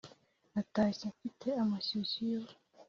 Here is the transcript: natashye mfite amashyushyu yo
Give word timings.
natashye 0.53 1.05
mfite 1.15 1.47
amashyushyu 1.63 2.21
yo 2.31 2.41